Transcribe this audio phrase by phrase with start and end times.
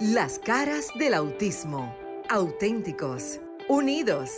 [0.00, 1.92] Las caras del autismo.
[2.28, 4.30] Auténticos, unidos,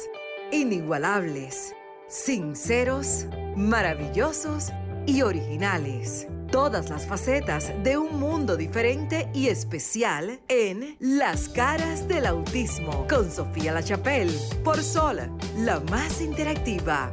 [0.52, 1.74] inigualables,
[2.08, 4.72] sinceros, maravillosos
[5.04, 6.28] y originales.
[6.50, 13.30] Todas las facetas de un mundo diferente y especial en Las caras del autismo con
[13.30, 14.32] Sofía La Chapelle
[14.64, 15.18] por Sol,
[15.58, 17.12] la más interactiva.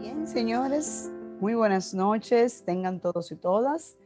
[0.00, 1.10] Bien, señores,
[1.40, 3.96] muy buenas noches, tengan todos y todas.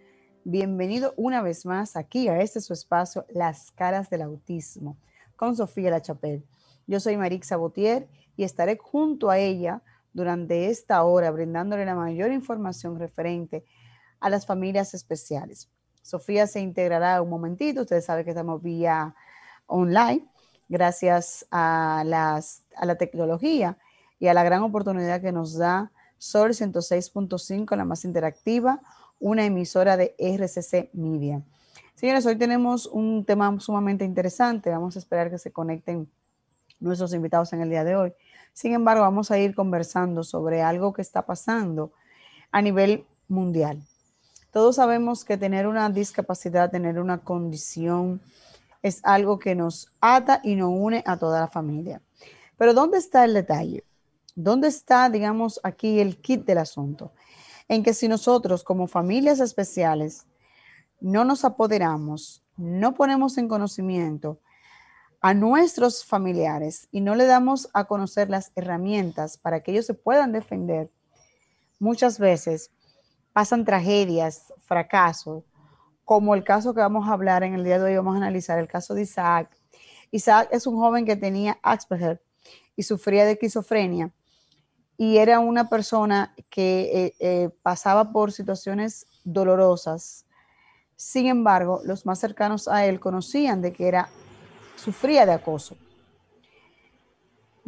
[0.48, 4.96] Bienvenido una vez más aquí a este su espacio, Las caras del autismo,
[5.34, 6.44] con Sofía La Chapelle.
[6.86, 8.06] Yo soy Marix Sabotier
[8.36, 9.82] y estaré junto a ella
[10.12, 13.64] durante esta hora brindándole la mayor información referente
[14.20, 15.68] a las familias especiales.
[16.00, 19.16] Sofía se integrará un momentito, ustedes saben que estamos vía
[19.66, 20.28] online,
[20.68, 23.78] gracias a, las, a la tecnología
[24.20, 28.80] y a la gran oportunidad que nos da Sol 106.5, la más interactiva,
[29.18, 31.42] una emisora de RCC Media.
[31.94, 34.70] Señores, hoy tenemos un tema sumamente interesante.
[34.70, 36.10] Vamos a esperar que se conecten
[36.80, 38.12] nuestros invitados en el día de hoy.
[38.52, 41.92] Sin embargo, vamos a ir conversando sobre algo que está pasando
[42.52, 43.82] a nivel mundial.
[44.50, 48.20] Todos sabemos que tener una discapacidad, tener una condición,
[48.82, 52.00] es algo que nos ata y nos une a toda la familia.
[52.56, 53.84] Pero ¿dónde está el detalle?
[54.34, 57.12] ¿Dónde está, digamos, aquí el kit del asunto?
[57.68, 60.26] En que si nosotros como familias especiales
[61.00, 64.40] no nos apoderamos, no ponemos en conocimiento
[65.20, 69.94] a nuestros familiares y no le damos a conocer las herramientas para que ellos se
[69.94, 70.90] puedan defender,
[71.78, 72.70] muchas veces
[73.32, 75.44] pasan tragedias, fracasos,
[76.04, 78.58] como el caso que vamos a hablar en el día de hoy, vamos a analizar
[78.58, 79.50] el caso de Isaac.
[80.12, 82.22] Isaac es un joven que tenía Asperger
[82.76, 84.12] y sufría de esquizofrenia
[84.98, 90.24] y era una persona que eh, eh, pasaba por situaciones dolorosas.
[90.96, 94.08] Sin embargo, los más cercanos a él conocían de que era,
[94.76, 95.76] sufría de acoso.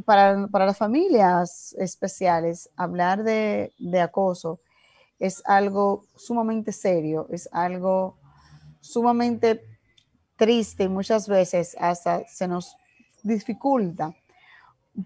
[0.04, 4.60] Para, las familias especiales, hablar de, de acoso
[5.18, 8.16] es algo sumamente serio, es algo
[8.80, 9.60] sumamente
[10.36, 12.76] triste y muchas veces hasta se nos
[13.22, 14.14] dificulta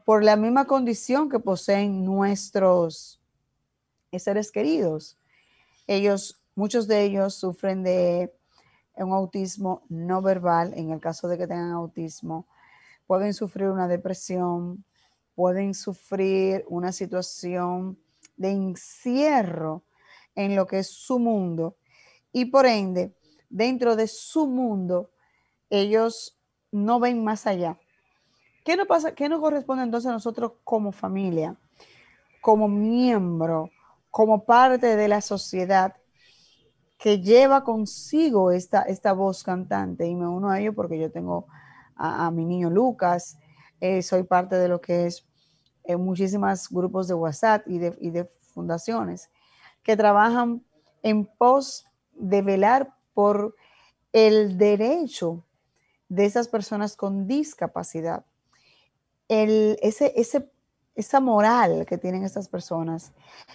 [0.05, 3.21] por la misma condición que poseen nuestros
[4.13, 5.19] seres queridos.
[5.87, 8.33] Ellos, muchos de ellos sufren de
[8.97, 12.47] un autismo no verbal, en el caso de que tengan autismo,
[13.07, 14.85] pueden sufrir una depresión,
[15.35, 17.99] pueden sufrir una situación
[18.37, 19.83] de encierro
[20.35, 21.77] en lo que es su mundo.
[22.33, 23.15] Y por ende,
[23.51, 25.11] dentro de su mundo,
[25.69, 26.39] ellos
[26.71, 27.79] no ven más allá
[28.65, 28.77] ¿Qué
[29.29, 31.57] nos corresponde entonces a nosotros como familia,
[32.41, 33.71] como miembro,
[34.11, 35.97] como parte de la sociedad
[36.97, 40.07] que lleva consigo esta, esta voz cantante?
[40.07, 41.47] Y me uno a ello porque yo tengo
[41.97, 43.37] a, mi niño Lucas,
[43.81, 45.27] eh, soy parte de lo que es
[45.85, 49.31] eh, muchísimos grupos de WhatsApp y de fundaciones
[49.83, 50.65] que trabajan
[51.03, 53.57] en pos de velar por
[54.13, 55.45] el derecho
[56.09, 58.25] de esas personas con discapacidad
[60.95, 63.13] esa moral que tienen estas personas,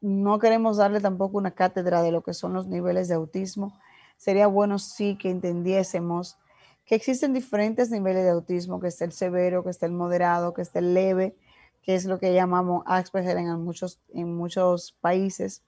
[0.00, 3.78] no queremos darle tampoco una cátedra de lo que son los niveles de autismo.
[4.16, 6.38] Sería bueno sí que entendiésemos
[6.84, 10.62] que existen diferentes niveles de autismo, que está el severo, que está el moderado, que
[10.62, 11.36] está el leve,
[11.82, 15.62] que es lo que llamamos Asperger en muchos, en muchos países.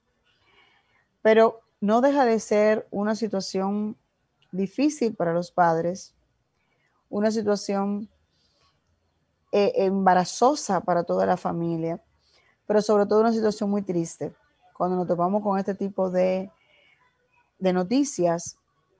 [1.21, 3.97] Pero no deja de ser una situación
[4.51, 6.15] difícil para los padres,
[7.09, 8.09] una situación
[9.51, 12.01] eh, embarazosa para toda la familia,
[12.65, 14.33] pero sobre todo una situación muy triste
[14.73, 16.51] cuando nos topamos con este tipo de,
[17.59, 18.57] de noticias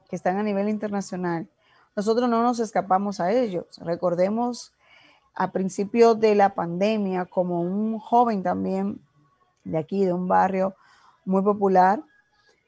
[0.10, 1.50] que están a nivel internacional.
[1.98, 3.66] Nosotros no nos escapamos a ellos.
[3.80, 4.72] Recordemos
[5.34, 9.02] a principio de la pandemia como un joven también
[9.64, 10.76] de aquí, de un barrio
[11.26, 12.04] muy popular,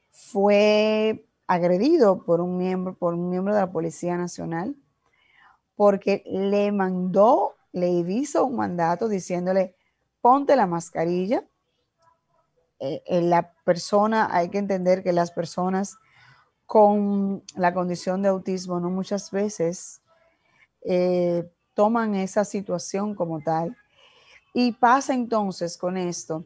[0.10, 4.76] fue agredido por un miembro, por un miembro de la Policía Nacional,
[5.76, 9.76] porque le mandó, le hizo un mandato diciéndole,
[10.22, 11.44] ponte la mascarilla.
[12.80, 16.00] Eh, eh, la persona, hay que entender que las personas
[16.69, 20.01] con la condición de autismo no muchas veces
[20.83, 23.75] eh, toman esa situación como tal.
[24.54, 26.45] Y pasa entonces con esto,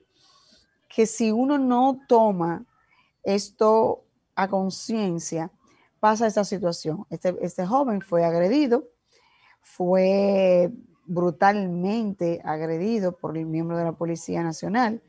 [0.88, 2.64] que si uno no toma
[3.22, 5.52] esto a conciencia,
[6.00, 7.06] pasa esta situación.
[7.10, 8.88] Este, este joven fue agredido,
[9.60, 10.72] fue
[11.06, 15.02] brutalmente agredido por el miembro de la Policía Nacional.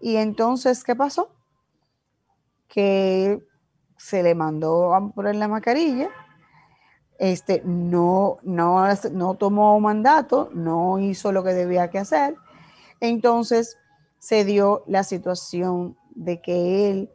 [0.00, 1.28] Y entonces, ¿qué pasó?
[2.68, 3.49] Que
[4.00, 6.08] se le mandó a poner la mascarilla,
[7.18, 8.82] este, no, no,
[9.12, 12.34] no tomó mandato, no hizo lo que debía que hacer.
[13.00, 13.76] Entonces
[14.18, 17.10] se dio la situación de que él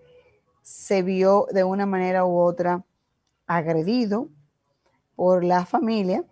[0.61, 2.85] se vio de una manera u otra
[3.47, 4.29] agredido
[5.15, 6.23] por la familia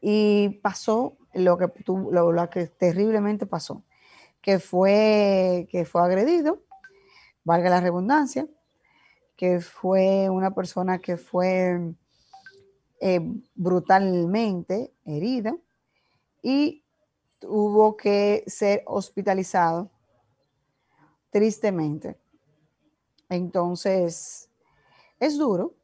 [0.00, 3.82] y pasó lo que, lo, que terriblemente pasó,
[4.40, 6.62] que fue, que fue agredido,
[7.42, 8.46] valga la redundancia,
[9.40, 11.94] que fue una persona que fue
[13.00, 13.20] eh,
[13.54, 15.56] brutalmente herida
[16.42, 16.84] y
[17.38, 19.90] tuvo que ser hospitalizado
[21.30, 22.18] tristemente.
[23.30, 24.50] Entonces,
[25.18, 25.74] es duro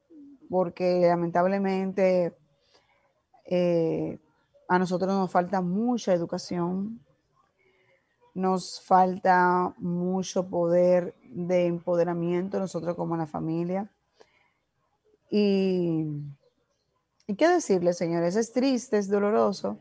[0.51, 2.37] porque lamentablemente
[3.47, 4.19] eh,
[4.69, 7.01] a nosotros nos falta mucha educación,
[8.37, 13.91] nos falta mucho poder de empoderamiento nosotros como la familia.
[15.31, 16.05] Y,
[17.27, 19.79] y qué decirle, señores, es triste, es doloroso,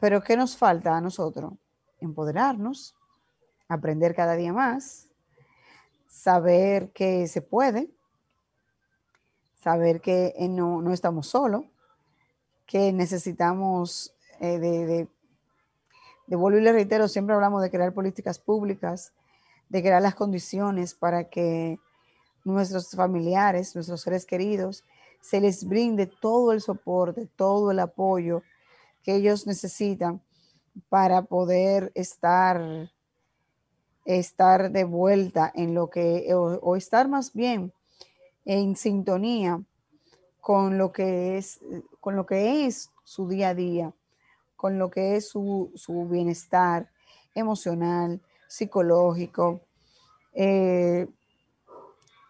[0.00, 1.52] pero ¿qué nos falta a nosotros?
[2.00, 2.94] Empoderarnos,
[3.68, 5.08] aprender cada día más,
[6.08, 7.90] saber que se puede,
[9.62, 11.64] saber que no, no estamos solos,
[12.64, 15.08] que necesitamos eh, de,
[16.26, 19.12] de vuelvo y le reitero, siempre hablamos de crear políticas públicas,
[19.68, 21.78] de crear las condiciones para que
[22.44, 24.84] nuestros familiares, nuestros seres queridos,
[25.20, 28.42] se les brinde todo el soporte, todo el apoyo
[29.02, 30.20] que ellos necesitan
[30.88, 32.90] para poder estar
[34.04, 37.72] estar de vuelta en lo que, o, estar más bien
[38.44, 39.62] en sintonía
[40.40, 41.60] con lo que es,
[42.00, 43.94] con lo que es su día a día,
[44.64, 46.88] con lo que es su, bienestar
[47.34, 49.60] emocional, psicológico.
[50.32, 51.06] Eh,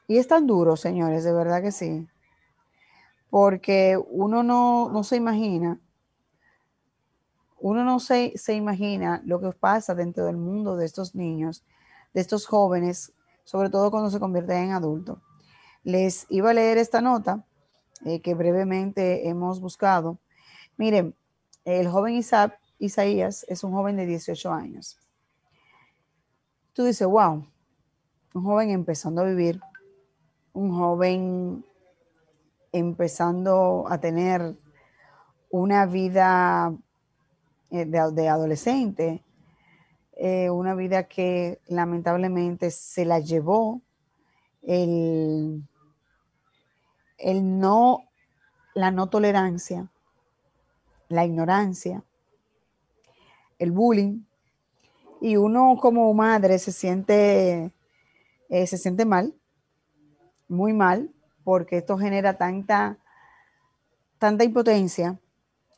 [0.08, 2.08] y es tan duro, señores, de verdad que sí.
[3.30, 5.78] Porque uno no, no se imagina
[7.60, 11.62] uno no se, se imagina lo que pasa dentro del mundo de estos niños,
[12.14, 13.12] de estos jóvenes,
[13.44, 15.20] sobre todo cuando se convierten en adultos.
[15.84, 17.46] Les iba a leer esta nota
[18.04, 20.18] eh, que brevemente hemos buscado.
[20.76, 21.14] Miren,
[21.64, 22.21] el joven
[22.78, 24.99] Isaías es un joven de 18 años.
[26.73, 27.47] Tú dices, wow,
[28.35, 29.61] un joven empezando a vivir,
[30.52, 31.64] un joven
[32.73, 34.56] empezando a tener
[35.50, 36.75] una vida
[37.71, 39.25] eh, de, adolescente,
[40.16, 43.80] eh, una vida que lamentablemente se la llevó
[44.62, 45.62] el,
[47.18, 48.00] el no,
[48.75, 49.88] la no tolerancia,
[51.14, 52.02] la ignorancia,
[53.59, 54.21] el bullying,
[55.21, 57.73] y uno como madre se siente,
[58.49, 59.35] eh, se siente mal,
[60.49, 61.11] muy mal,
[61.44, 62.99] porque esto genera tanta,
[64.18, 65.18] tanta impotencia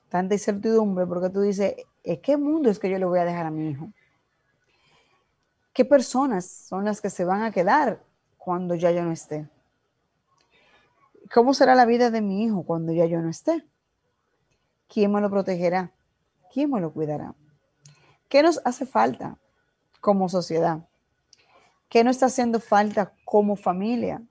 [0.08, 1.74] tanta incertidumbre porque tú dices,
[2.22, 3.88] ¿qué mundo es que yo le voy a dejar a mi hijo?
[5.72, 8.02] ¿Qué personas son las que se van a quedar
[8.38, 9.48] cuando ya yo no esté?
[11.34, 13.66] ¿Cómo será la vida de mi hijo cuando ya yo no esté?
[14.88, 15.92] ¿Quién me lo protegerá?
[16.52, 17.34] ¿Quién me lo cuidará?
[18.28, 19.38] ¿Qué nos hace falta
[20.00, 20.88] como sociedad?
[21.88, 24.22] ¿Qué nos está haciendo falta como familia?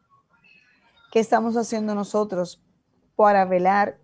[1.11, 2.61] ¿Qué estamos haciendo nosotros
[3.15, 3.97] para velar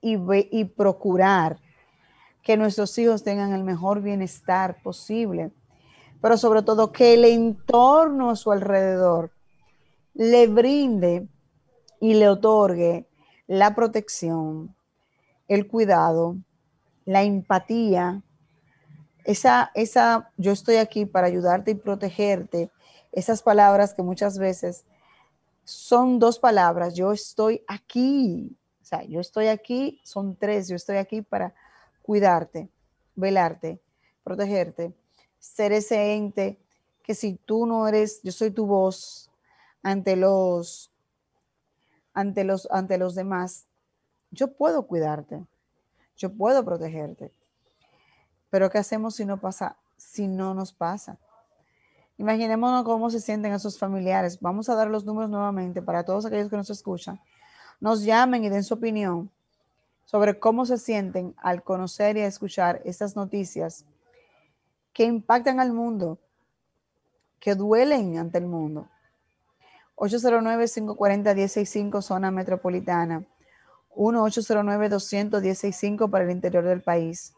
[0.00, 0.16] y,
[0.50, 1.58] y procurar
[2.42, 5.52] que nuestros hijos tengan el mejor bienestar posible?
[6.22, 9.32] Pero sobre todo que el entorno a su alrededor
[10.14, 11.28] le brinde
[12.00, 13.08] y le otorgue
[13.46, 14.74] la protección,
[15.50, 16.36] el cuidado,
[17.04, 18.22] la empatía,
[19.24, 22.70] esa, esa, yo estoy aquí para ayudarte y protegerte,
[23.10, 24.84] esas palabras que muchas veces
[25.64, 30.98] son dos palabras, yo estoy aquí, o sea, yo estoy aquí, son tres, yo estoy
[30.98, 31.52] aquí para
[32.00, 32.68] cuidarte,
[33.16, 33.80] velarte,
[34.22, 34.94] protegerte,
[35.40, 36.60] ser ese ente
[37.02, 39.32] que si tú no eres, yo soy tu voz
[39.82, 40.92] ante los,
[42.14, 43.66] ante los, ante los demás,
[44.30, 45.44] yo puedo cuidarte,
[46.16, 47.32] yo puedo protegerte.
[48.50, 51.18] Pero ¿qué hacemos si no pasa, si no nos pasa?
[52.18, 54.38] Imaginémonos cómo se sienten esos familiares.
[54.40, 57.20] Vamos a dar los números nuevamente para todos aquellos que nos escuchan.
[57.80, 59.30] Nos llamen y den su opinión
[60.04, 63.86] sobre cómo se sienten al conocer y escuchar estas noticias
[64.92, 66.18] que impactan al mundo,
[67.38, 68.88] que duelen ante el mundo.
[69.96, 73.24] 809-540-165 zona metropolitana,
[73.96, 77.34] 1-809-200-165 para el interior del país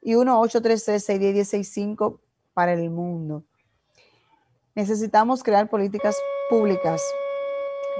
[0.00, 2.20] y 1-833-610-165
[2.52, 3.44] para el mundo.
[4.74, 6.16] Necesitamos crear políticas
[6.50, 7.02] públicas.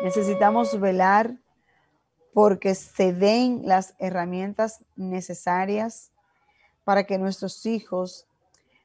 [0.02, 1.36] Necesitamos velar
[2.32, 6.10] porque se den las herramientas necesarias
[6.82, 8.26] para que nuestros hijos,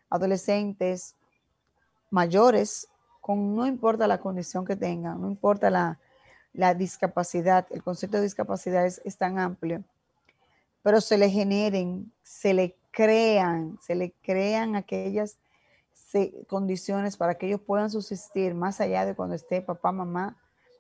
[0.09, 1.15] adolescentes,
[2.11, 2.87] mayores,
[3.21, 5.99] con no importa la condición que tengan, no importa la,
[6.53, 9.83] la discapacidad, el concepto de discapacidad es, tan amplio,
[10.81, 15.37] pero se le generen, se le crean, se le crean aquellas
[16.47, 20.37] condiciones para que ellos puedan subsistir más allá de cuando esté papá, mamá,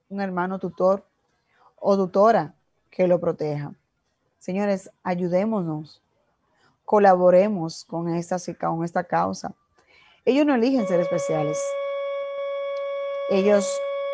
[0.09, 1.05] un hermano tutor
[1.75, 2.55] o tutora
[2.89, 3.73] que lo proteja.
[4.39, 6.01] Señores, ayudémonos,
[6.83, 9.53] colaboremos con esta, con esta causa.
[10.25, 11.59] Ellos no eligen ser especiales.
[13.29, 13.69] Ellos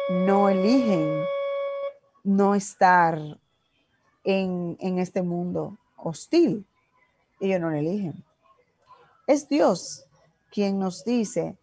[0.10, 1.24] no eligen
[2.26, 3.18] no estar
[4.26, 6.68] en, en este mundo hostil
[7.40, 8.24] ellos no lo eligen.
[9.28, 10.06] Es Dios
[10.52, 11.58] quien nos dice,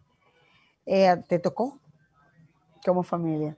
[0.85, 1.79] eh, te tocó
[2.85, 3.57] como familia.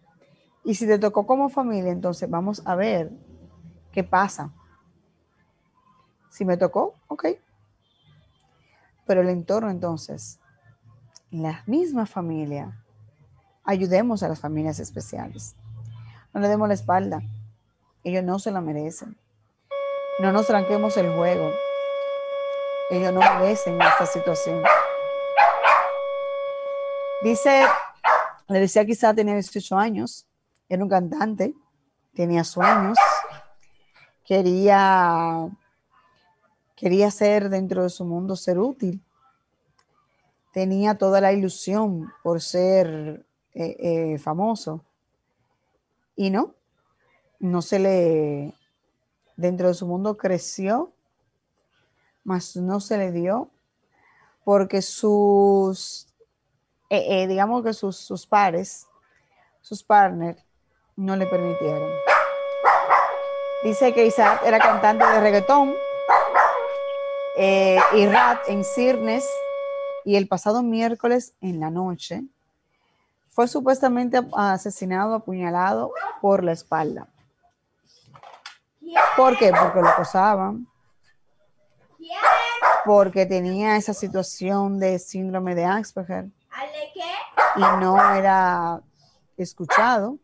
[0.63, 3.11] Y si te tocó como familia, entonces vamos a ver
[3.91, 4.53] qué pasa.
[6.29, 7.25] Si me tocó, ok.
[9.05, 10.39] Pero el entorno entonces,
[11.31, 12.83] la misma familia,
[13.63, 15.55] ayudemos a las familias especiales.
[16.35, 17.21] No le demos la espalda.
[18.03, 19.17] Ellos no se la merecen.
[20.19, 21.49] No nos tranquemos el juego.
[22.89, 24.61] Ellos no merecen esta situación.
[27.23, 27.65] Dice,
[28.49, 30.27] le decía quizá tenía 18 años,
[30.67, 31.53] era un cantante,
[32.13, 32.97] tenía sueños,
[34.25, 35.47] quería,
[36.75, 39.01] quería ser dentro de su mundo, ser útil.
[40.51, 44.84] Tenía toda la ilusión por ser eh, eh, famoso.
[46.15, 46.55] Y no,
[47.39, 48.53] no se le,
[49.35, 50.95] dentro de su mundo creció
[52.25, 53.49] mas no se le dio
[54.43, 56.07] porque sus,
[56.89, 58.87] eh, eh, digamos que sus, sus pares,
[59.61, 60.43] sus partners,
[60.95, 61.89] no le permitieron.
[63.63, 65.73] Dice que Isaac era cantante de reggaetón
[67.37, 69.27] eh, y rap en Cirnes
[70.03, 72.23] y el pasado miércoles en la noche
[73.35, 77.09] fue supuestamente asesinado, apuñalado por la espalda.
[79.17, 79.51] ¿Por qué?
[79.51, 80.65] Porque lo acosaban,
[82.85, 86.29] porque tenía esa situación de síndrome de Asperger
[87.57, 88.81] y no era
[89.35, 90.17] escuchado.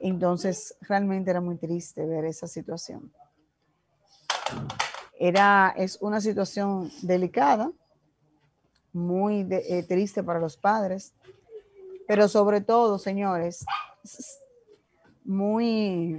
[0.00, 3.12] Entonces, realmente era muy triste ver esa situación.
[5.20, 7.70] Era, es una situación delicada,
[8.92, 11.14] muy eh, triste para los padres,
[12.06, 13.64] pero sobre todo, señores,
[15.24, 16.18] muy,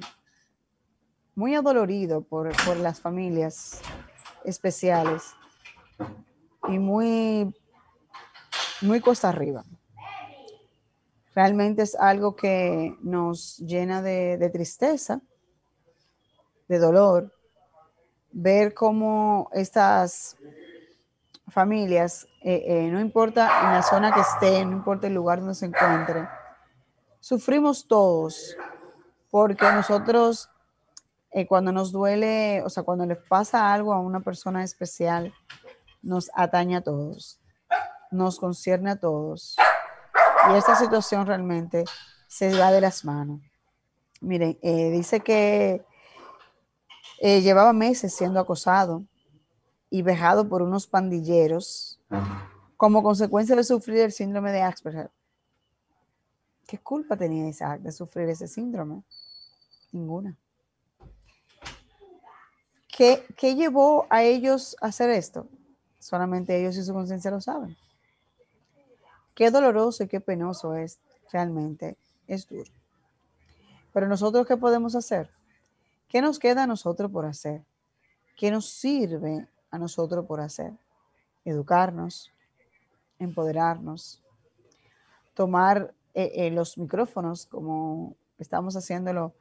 [1.36, 3.82] muy adolorido por, por las familias
[4.44, 5.24] especiales
[6.68, 7.54] y muy,
[8.82, 9.64] muy costa arriba.
[11.34, 15.22] Realmente es algo que nos llena de, tristeza,
[16.70, 17.34] de dolor,
[18.32, 20.38] ver cómo estas
[21.48, 25.56] familias, eh, eh, no importa en la zona que esté, no importa el lugar donde
[25.56, 26.28] se encuentre,
[27.20, 28.56] sufrimos todos,
[29.30, 30.50] porque nosotros
[31.32, 35.34] eh, cuando nos duele, o sea, cuando le pasa algo a una persona especial,
[36.02, 37.40] nos atañe a todos,
[38.12, 39.56] nos concierne a todos.
[40.50, 41.84] Y esta situación realmente
[42.28, 43.42] se va de las manos.
[44.22, 45.84] Miren, dice que
[47.20, 49.04] llevaba meses siendo acosado
[49.90, 52.00] y vejado por unos pandilleros
[52.78, 55.12] como consecuencia de sufrir el síndrome de Asperger.
[56.68, 59.04] ¿Qué culpa tenía Isaac de sufrir ese síndrome?
[59.92, 60.36] Ninguna.
[62.88, 65.48] ¿Qué, ¿Qué, llevó a ellos a hacer esto?
[66.00, 67.76] Solamente ellos y su conciencia lo saben.
[69.34, 71.00] Qué doloroso y qué penoso es
[71.32, 71.98] realmente.
[72.28, 72.72] Es duro.
[73.94, 75.30] Pero nosotros, ¿qué podemos hacer?
[76.08, 77.64] ¿Qué nos queda a nosotros por hacer?
[78.38, 79.48] ¿Qué nos sirve
[79.78, 80.74] nosotros por hacer.
[81.44, 82.32] Educarnos,
[83.20, 84.22] empoderarnos,
[85.34, 89.34] tomar eh, eh, los micrófonos como estamos haciéndolo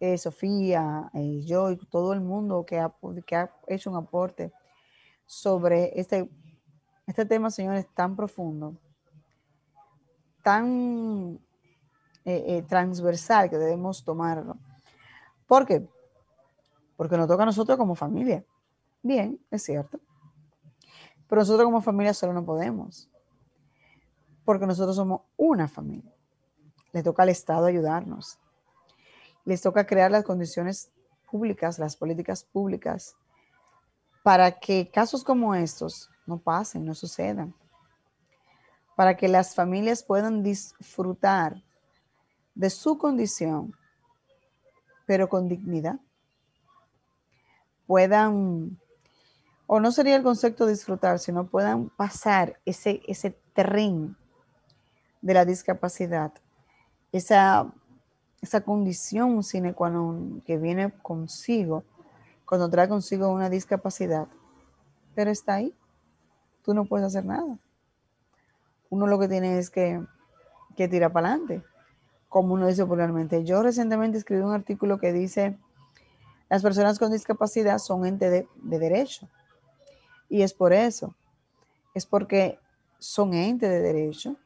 [0.00, 1.10] eh, Sofía,
[1.44, 2.92] yo y todo el mundo que ha,
[3.24, 4.52] que ha hecho un aporte
[5.26, 6.28] sobre este,
[7.06, 8.76] este tema, señores, tan profundo,
[10.42, 11.38] tan
[12.68, 14.56] transversal que debemos tomarlo.
[15.46, 15.86] ¿Por qué?
[16.96, 18.44] Porque nos toca a nosotros como familia.
[19.02, 20.00] Bien, es cierto.
[21.28, 23.10] Pero nosotros como familia solo no podemos.
[24.44, 26.14] Porque nosotros somos una familia.
[26.92, 28.38] Le toca al Estado ayudarnos.
[29.44, 30.90] Les toca crear las condiciones
[31.30, 33.16] públicas, las políticas públicas,
[34.22, 37.54] para que casos como estos no pasen, no sucedan.
[38.94, 41.64] Para que las familias puedan disfrutar
[42.54, 43.74] de su condición,
[45.06, 45.98] pero con dignidad.
[47.86, 48.78] Puedan
[49.74, 54.14] o no sería el concepto disfrutar, sino puedan pasar ese, ese terreno
[55.22, 56.30] de la discapacidad,
[57.10, 57.72] esa,
[58.42, 61.88] esa condición sine qua non que viene consigo
[62.44, 64.28] cuando trae consigo una discapacidad,
[65.14, 65.72] pero está ahí,
[66.60, 67.56] tú no puedes hacer nada.
[68.90, 70.04] Uno lo que tiene es que,
[70.76, 71.64] que tirar para adelante,
[72.28, 73.42] como uno dice popularmente.
[73.42, 75.56] Yo recientemente escribí un artículo que dice,
[76.50, 79.30] las personas con discapacidad son ente de derecho
[80.32, 81.14] y es por eso.
[81.92, 82.58] Es porque
[82.98, 84.36] son entes de derecho,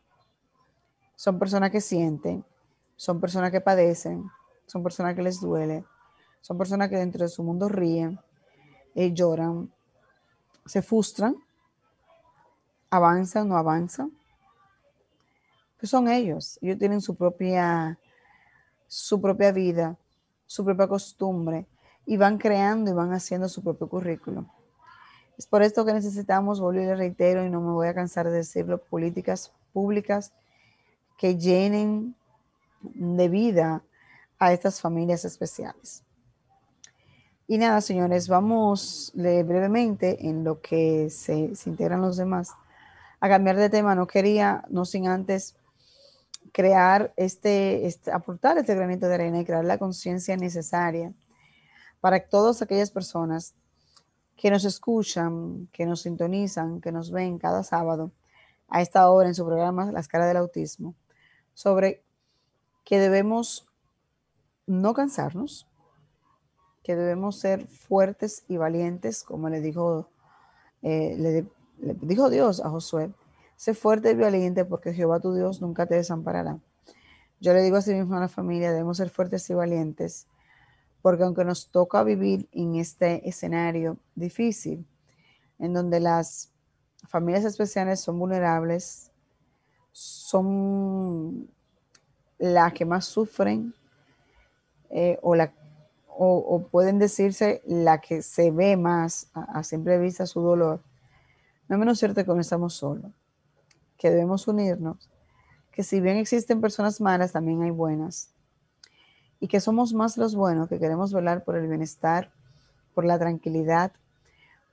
[1.14, 2.44] son personas que sienten,
[2.96, 4.28] son personas que padecen,
[4.66, 5.84] son personas que les duele,
[6.40, 8.18] son personas que dentro de su mundo ríen,
[8.96, 9.72] eh, lloran,
[10.64, 11.36] se frustran,
[12.90, 14.10] avanzan, no avanzan.
[15.78, 17.96] Pues son ellos, ellos tienen su propia,
[18.88, 19.96] su propia vida,
[20.46, 21.68] su propia costumbre
[22.04, 24.48] y van creando y van haciendo su propio currículum.
[25.38, 28.36] Es por esto que necesitamos, volver y reitero, y no me voy a cansar de
[28.38, 30.32] decirlo, políticas públicas
[31.18, 32.14] que llenen
[32.80, 33.82] de vida
[34.38, 36.02] a estas familias especiales.
[37.48, 42.52] Y nada, señores, vamos brevemente en lo que se, integran los demás
[43.20, 43.94] a cambiar de tema.
[43.94, 45.54] No quería, no sin antes
[46.52, 51.12] crear este, este aportar este granito de arena y crear la conciencia necesaria
[52.00, 53.54] para todas aquellas personas
[54.36, 58.12] que nos escuchan, que nos sintonizan, que nos ven cada sábado
[58.68, 60.94] a esta hora en su programa Las caras del autismo,
[61.54, 62.02] sobre
[62.84, 63.66] que debemos
[64.66, 65.66] no cansarnos,
[66.82, 70.08] que debemos ser fuertes y valientes, como le dijo,
[70.82, 71.46] eh, le,
[72.02, 73.10] dijo Dios a Josué,
[73.56, 76.60] sé fuerte y valiente porque Jehová tu Dios nunca te desamparará.
[77.40, 80.26] Yo le digo así mismo a la familia, debemos ser fuertes y valientes
[81.02, 84.86] porque aunque nos toca vivir en este escenario difícil,
[85.58, 86.52] en donde las
[87.08, 89.10] familias especiales son vulnerables,
[89.92, 91.48] son
[92.38, 93.74] las que más sufren
[94.90, 100.82] eh, o, pueden decirse la que se ve más a, a simple vista su dolor,
[101.68, 103.12] no es menos cierto que no estamos solos,
[103.98, 105.10] que debemos unirnos,
[105.72, 108.35] que si bien existen personas malas, también hay buenas
[109.40, 112.30] y que somos más los buenos, que queremos velar por el bienestar,
[112.94, 113.92] por la tranquilidad,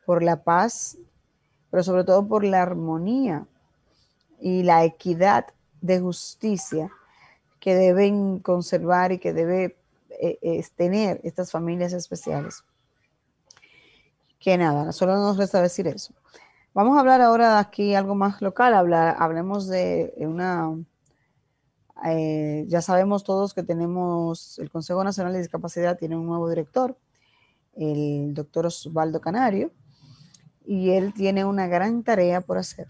[0.06, 0.98] por la paz,
[1.70, 3.46] pero sobre todo por la armonía
[4.40, 5.48] y la equidad
[5.82, 6.90] de justicia
[7.60, 9.78] que deben conservar y que debe
[10.10, 12.64] eh, tener estas familias especiales.
[14.40, 16.14] Que nada, solo nos resta decir eso.
[16.74, 20.76] Vamos a hablar ahora de aquí algo más local, hablar, hablemos de una
[22.06, 26.98] eh, ya sabemos todos que tenemos, el Consejo Nacional de Discapacidad tiene un nuevo director,
[27.76, 29.72] el doctor Osvaldo Canario,
[30.66, 32.88] y él tiene una gran tarea por hacer.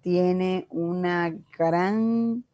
[0.00, 2.44] Tiene una gran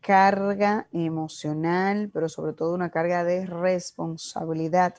[0.00, 4.96] carga emocional, pero sobre todo una carga de responsabilidad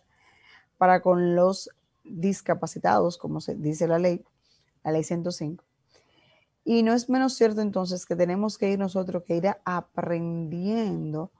[0.78, 1.70] para con los
[2.06, 4.24] discapacitados, como se dice la ley,
[4.84, 5.65] la ley 105.
[6.66, 11.32] Y no es menos cierto entonces que tenemos que ir nosotros, que ir aprendiendo,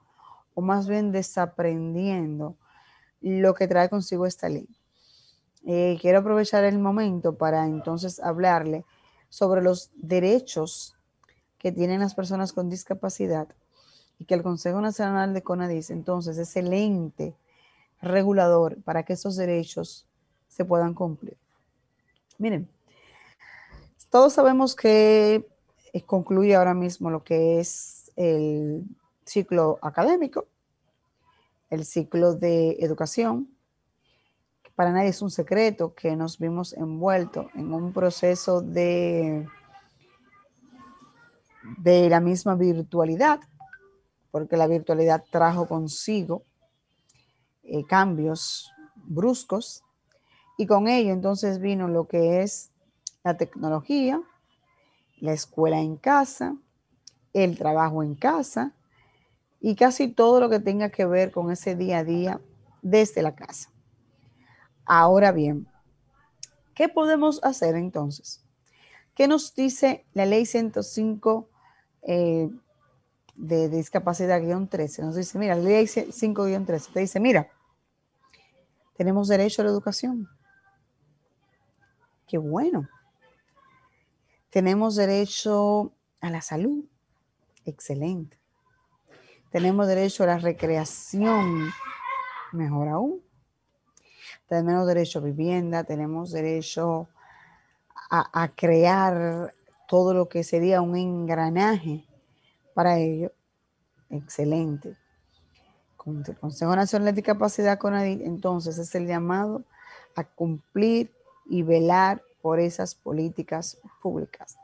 [0.54, 2.56] o más bien desaprendiendo
[3.20, 4.68] lo que trae consigo esta ley.
[5.64, 8.84] Eh, quiero aprovechar el momento para entonces hablarle
[9.28, 10.96] sobre los derechos
[11.58, 13.48] que tienen las personas con discapacidad
[14.20, 17.34] y que el Consejo Nacional de CONADIS entonces es el ente
[18.00, 20.06] regulador para que esos derechos
[20.46, 21.36] se puedan cumplir.
[22.38, 22.68] Miren,
[24.10, 25.46] todos sabemos que
[25.92, 28.84] eh, concluye ahora mismo lo que es el
[29.24, 30.46] ciclo académico,
[31.70, 33.48] el ciclo de educación.
[34.74, 39.46] Para nadie es un secreto que nos vimos envueltos en un proceso de,
[41.78, 43.40] de la misma virtualidad,
[44.30, 46.42] porque la virtualidad trajo consigo
[47.62, 49.82] eh, cambios bruscos
[50.56, 52.70] y con ello entonces vino lo que es
[53.26, 54.22] la tecnología,
[55.18, 56.56] la escuela en casa,
[57.32, 58.72] el trabajo en casa
[59.60, 62.40] y casi todo lo que tenga que ver con ese día a día
[62.82, 63.72] desde la casa.
[64.84, 65.66] Ahora bien,
[66.72, 68.44] ¿qué podemos hacer entonces?
[69.16, 71.48] ¿Qué nos dice la ley 105
[72.02, 72.48] eh,
[73.34, 75.02] de discapacidad-13?
[75.02, 77.50] Nos dice, mira, la ley 5-13 te dice, mira,
[78.96, 80.28] tenemos derecho a la educación.
[82.28, 82.88] Qué bueno.
[84.50, 86.84] Tenemos derecho a la salud.
[87.64, 88.38] Excelente.
[89.50, 91.70] Tenemos derecho a la recreación.
[92.52, 93.22] Mejor aún.
[94.48, 97.08] Tenemos derecho a vivienda, tenemos derecho
[98.10, 99.54] a, crear
[99.88, 102.04] todo lo que sería un engranaje
[102.74, 103.32] para ello.
[104.10, 104.96] Excelente.
[106.06, 109.64] El Consejo Nacional de Discapacidad CONADI, entonces es el llamado
[110.14, 111.12] a cumplir
[111.46, 114.56] y velar por esas políticas públicas.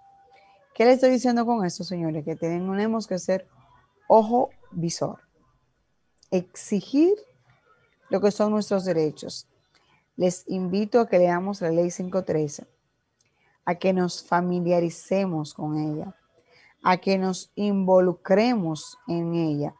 [0.72, 2.24] ¿Qué le estoy diciendo con esto, señores?
[2.24, 3.48] Que tenemos que ser
[4.06, 5.18] ojo visor,
[6.30, 7.12] exigir
[8.08, 9.48] lo que son nuestros derechos.
[10.14, 12.68] Les invito a que leamos la ley 513,
[13.64, 16.14] a que nos familiaricemos con ella,
[16.84, 19.74] a que nos involucremos en ella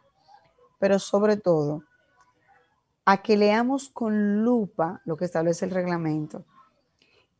[0.80, 1.84] pero sobre todo
[3.04, 6.44] a que leamos con lupa lo que establece el reglamento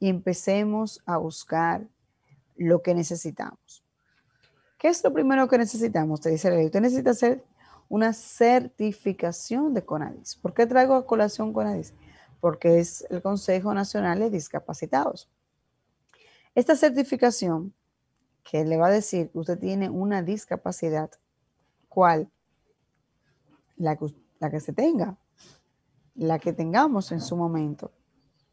[0.02, 1.86] y empecemos a buscar
[2.56, 3.84] lo que necesitamos.
[4.76, 6.20] ¿Qué es lo primero que necesitamos?
[6.20, 6.66] Te dice la ley.
[6.66, 7.44] Usted necesita hacer
[7.88, 10.34] una certificación de CONADIS.
[10.42, 11.94] ¿Por qué traigo a colación CONADIS?
[12.40, 15.30] Porque es el Consejo Nacional de Discapacitados.
[16.56, 17.72] Esta certificación
[18.42, 21.12] que le va a decir que usted tiene una discapacidad,
[21.88, 22.28] ¿cuál?
[23.76, 25.16] la que, se tenga,
[26.16, 27.92] la que tengamos en su momento,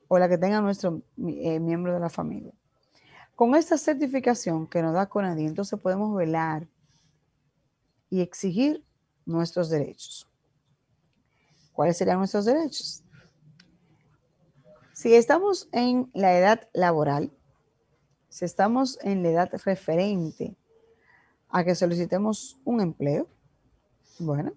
[0.10, 2.52] o la que tenga nuestro eh, miembro de la familia.
[3.36, 6.68] Con esta certificación que nos da CONADI, entonces podemos velar
[8.10, 8.84] y exigir
[9.26, 10.28] nuestros derechos.
[11.72, 13.04] ¿Cuáles serían nuestros derechos?
[14.94, 17.32] Si estamos en la edad laboral,
[18.28, 20.58] si estamos en la edad referente
[21.50, 23.30] a que solicitemos un empleo,
[24.18, 24.54] bueno,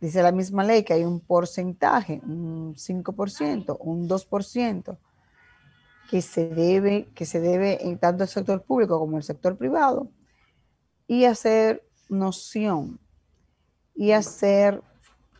[0.00, 4.98] Dice la misma ley que hay un porcentaje, un 5%, un 2%,
[6.08, 10.08] que se debe, que se debe en tanto el sector público como el sector privado,
[11.08, 13.00] y hacer noción,
[13.94, 14.82] y hacer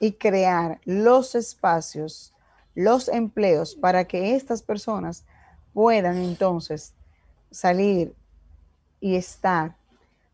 [0.00, 2.34] y crear los espacios,
[2.74, 5.24] los empleos para que estas personas
[5.72, 6.94] puedan entonces
[7.50, 8.14] salir
[9.00, 9.76] y estar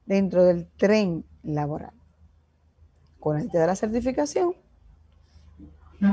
[0.06, 1.92] dentro del tren laboral
[3.24, 4.54] con el de la certificación,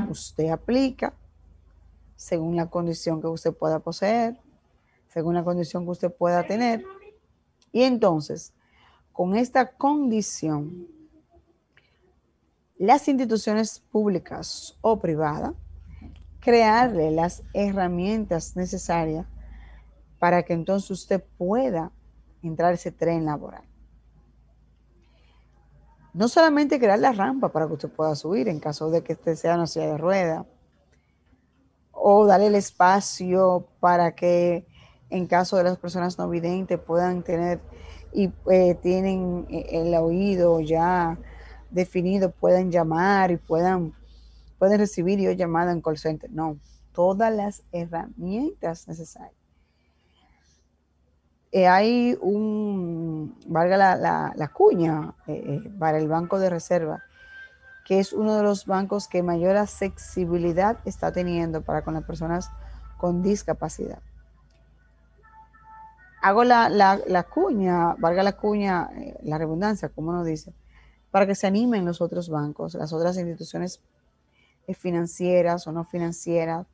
[0.08, 1.12] usted aplica
[2.16, 4.40] según la condición que usted pueda poseer,
[5.08, 6.82] según la condición que usted pueda tener.
[7.70, 8.54] Y entonces,
[9.12, 10.86] con esta condición,
[12.78, 15.52] las instituciones públicas o privadas,
[16.40, 19.26] crearle las herramientas necesarias
[20.18, 21.92] para que entonces usted pueda
[22.42, 23.71] entrar ese tren laboral
[26.14, 29.36] no solamente crear la rampa para que usted pueda subir en caso de que este
[29.36, 30.46] sea una silla de rueda,
[31.92, 34.66] o darle el espacio para que
[35.08, 37.60] en caso de las personas no videntes puedan tener
[38.12, 41.18] y eh, tienen eh, el oído ya
[41.70, 43.94] definido, puedan llamar y puedan,
[44.60, 46.30] recibir yo llamada en call center.
[46.30, 46.58] No,
[46.92, 49.41] todas las herramientas necesarias.
[51.54, 57.04] Eh, hay un, valga la, cuña, eh, eh, para el Banco de Reserva,
[57.84, 62.50] que es uno de los bancos que mayor accesibilidad está teniendo para con las personas
[62.96, 63.98] con discapacidad.
[66.22, 68.88] Hago la, cuña, valga la cuña,
[69.22, 70.54] la redundancia, como nos dice,
[71.10, 73.82] para que se animen los otros bancos, las otras instituciones
[74.78, 76.66] financieras o no financieras,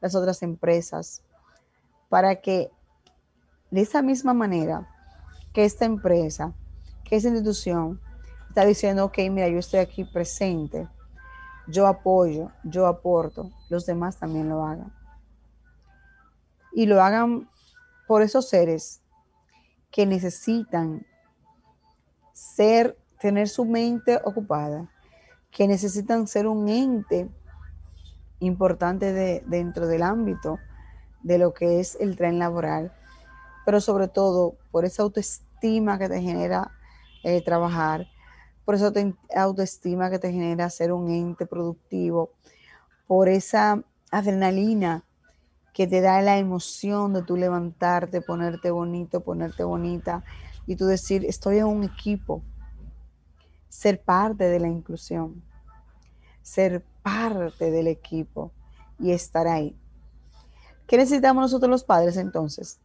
[0.00, 1.22] las otras empresas,
[2.08, 2.70] para que
[3.72, 4.86] de esa misma manera
[5.54, 6.52] que esta empresa,
[7.04, 8.00] que esta institución
[8.48, 10.86] está diciendo, ok, mira, yo estoy aquí presente,
[11.66, 14.92] yo apoyo, yo aporto, los demás también lo hagan.
[16.74, 17.48] Y lo hagan
[18.06, 19.00] por esos seres
[19.90, 21.06] que necesitan
[22.34, 24.90] ser, tener su mente ocupada,
[25.50, 27.26] que necesitan ser un ente
[28.40, 30.58] importante de, dentro del ámbito
[31.22, 32.92] de lo que es el tren laboral
[33.64, 36.70] pero sobre todo por esa autoestima que te genera
[37.24, 38.06] eh, trabajar,
[38.64, 38.92] por esa
[39.36, 42.30] autoestima que te genera ser un ente productivo,
[43.06, 45.04] por esa adrenalina
[45.72, 50.22] que te da la emoción de tú levantarte, ponerte bonito, ponerte bonita
[50.66, 52.42] y tú decir, estoy en un equipo,
[53.68, 55.42] ser parte de la inclusión,
[56.42, 58.52] ser parte del equipo
[58.98, 59.76] y estar ahí.
[60.86, 62.81] ¿Qué necesitamos nosotros los padres entonces?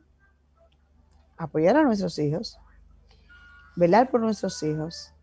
[1.37, 2.59] Apoyar a nuestros hijos,
[3.75, 5.13] velar por nuestros hijos,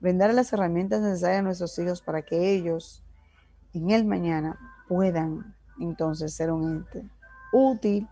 [0.00, 3.02] brindar las herramientas necesarias a nuestros hijos para que ellos
[3.72, 7.08] en el mañana puedan entonces ser un ente
[7.52, 8.08] útil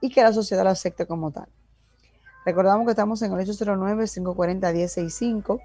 [0.00, 1.46] y que la sociedad lo acepte como tal.
[2.44, 5.60] Recordamos que estamos en el 809-540-1065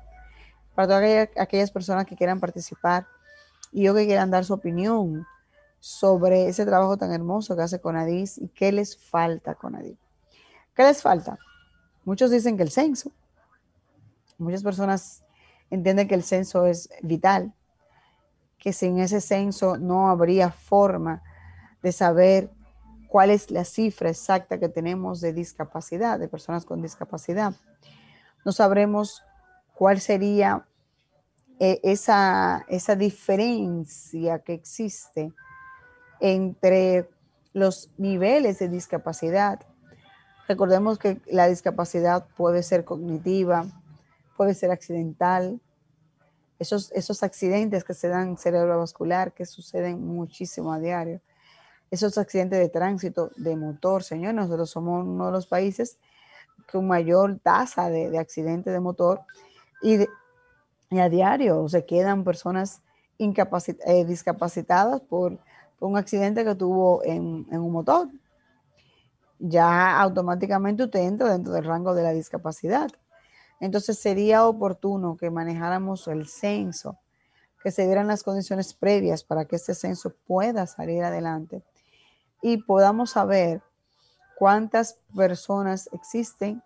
[0.75, 3.07] para todas aquellas personas que quieran participar
[3.71, 5.25] y o que quieran dar su opinión
[5.79, 10.04] sobre ese trabajo tan hermoso que hace Conadis y qué les falta Conadis.
[10.75, 11.39] ¿Qué les falta?
[12.03, 13.11] Muchos dicen que el censo.
[14.37, 15.23] Muchas personas
[15.69, 17.53] entienden que el censo es vital,
[18.59, 21.23] que sin ese censo no habría forma
[21.81, 22.51] de saber
[23.07, 27.53] cuál es la cifra exacta que tenemos de discapacidad, de personas con discapacidad.
[28.43, 29.23] No sabremos
[29.73, 30.67] cuál sería
[31.59, 35.31] eh, esa, esa diferencia que existe
[36.19, 37.09] entre
[37.53, 39.65] los niveles de discapacidad
[40.47, 43.65] Recordemos que la discapacidad puede ser cognitiva,
[44.37, 45.59] puede ser accidental.
[46.59, 51.19] Esos, esos accidentes que se dan cerebrovascular, que suceden muchísimo a diario.
[51.89, 55.97] Esos accidentes de tránsito, de motor, señor, nosotros somos uno de los países
[56.71, 59.21] con mayor tasa de, accidentes de motor
[59.81, 60.07] y,
[60.97, 62.81] a diario se quedan personas
[63.17, 65.39] eh, discapacitadas por,
[65.79, 68.07] un accidente que tuvo en un motor
[69.39, 72.89] ya automáticamente usted entra dentro del rango de la discapacidad.
[73.59, 76.99] Entonces sería oportuno que manejáramos el censo,
[77.63, 81.63] que se dieran las condiciones previas para que este censo pueda salir adelante
[82.41, 83.63] y podamos saber
[84.37, 86.61] cuántas personas existen,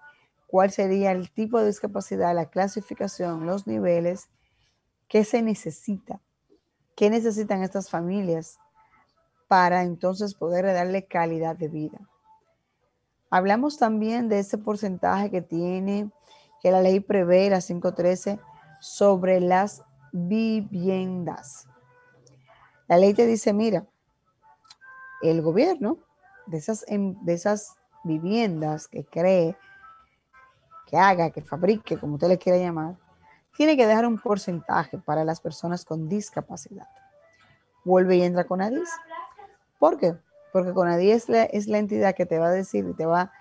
[0.47, 4.27] cuál sería el tipo de discapacidad, la clasificación, los niveles,
[5.07, 6.19] qué se necesita,
[6.95, 8.59] qué necesitan estas familias
[9.47, 11.99] para entonces poder darle calidad de vida.
[13.29, 16.11] Hablamos también de ese porcentaje que tiene,
[16.61, 18.39] que la ley prevé, la 513,
[18.79, 21.67] sobre las viviendas.
[22.87, 23.85] La ley te dice, mira,
[25.21, 25.99] el gobierno
[26.47, 29.55] de esas, em, de esas viviendas que cree,
[30.87, 32.97] que haga, que fabrique, como usted le quiera llamar,
[33.55, 36.87] tiene que dejar un porcentaje para las personas con discapacidad.
[37.85, 38.89] Vuelve y entra con ADIS.
[39.77, 40.17] ¿Por qué?
[40.51, 43.31] Porque con es la, es la entidad que te va a decir y te va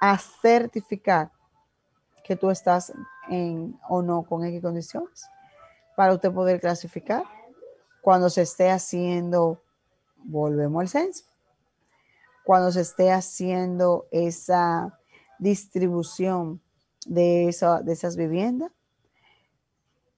[0.00, 1.30] a certificar
[2.24, 2.92] que tú estás
[3.28, 5.28] en o no con X condiciones
[5.96, 7.24] para usted poder clasificar.
[8.00, 9.62] Cuando se esté haciendo,
[10.16, 11.24] volvemos al censo,
[12.44, 14.98] cuando se esté haciendo esa
[15.38, 16.60] distribución
[17.06, 18.72] de, de esas viviendas.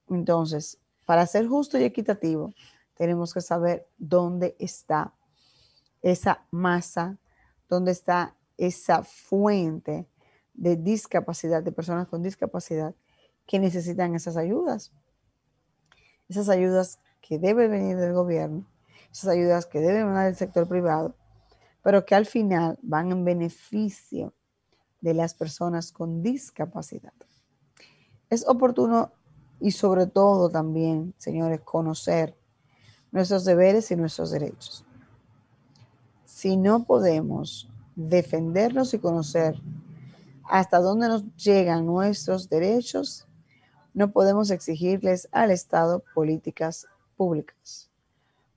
[0.09, 2.53] Entonces, para ser justo y equitativo,
[2.95, 5.13] tenemos que saber dónde está
[6.03, 7.17] esa masa,
[7.69, 10.07] donde está esa fuente
[10.53, 12.93] de discapacidad, de personas con discapacidad
[13.47, 14.93] que necesitan esas ayudas.
[16.29, 18.67] Esas ayudas que deben venir del gobierno,
[19.11, 21.15] esas ayudas que deben venir del sector privado,
[21.81, 24.33] pero que al final van en beneficio
[25.01, 27.13] de las personas con discapacidad.
[28.29, 29.11] Es oportuno
[29.59, 32.37] y sobre todo también, señores, conocer
[33.11, 34.85] nuestros deberes y nuestros derechos.
[36.43, 39.55] Si no podemos defendernos y conocer
[40.43, 43.25] hasta dónde nos llegan nuestros derechos,
[43.93, 47.89] no podemos exigirles al Estado políticas públicas.